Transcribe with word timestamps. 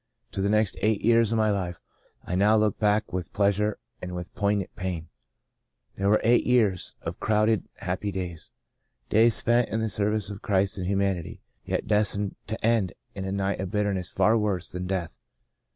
To 0.31 0.41
the 0.41 0.49
next 0.49 0.77
eight 0.81 1.01
years 1.01 1.31
of 1.31 1.37
my 1.37 1.51
life 1.51 1.79
I 2.25 2.33
now 2.33 2.55
look 2.55 2.79
back 2.79 3.13
with 3.13 3.31
pleasure 3.33 3.77
and 4.01 4.15
with 4.15 4.33
poignant 4.33 4.75
pain. 4.75 5.09
They 5.95 6.07
were 6.07 6.19
eight 6.23 6.43
years 6.43 6.95
of 7.03 7.19
crowded, 7.19 7.69
happy 7.75 8.11
days— 8.11 8.51
days 9.11 9.35
spent 9.35 9.69
in 9.69 9.79
the 9.79 9.89
service 9.89 10.31
of 10.31 10.41
Christ 10.41 10.79
and 10.79 10.87
humanity, 10.87 11.43
yet 11.65 11.85
destined 11.85 12.35
to 12.47 12.59
end 12.65 12.93
in 13.13 13.25
a 13.25 13.31
night 13.31 13.59
of 13.59 13.69
bitterness 13.69 14.09
far 14.09 14.39
worse 14.39 14.71
than 14.71 14.87
death. 14.87 15.19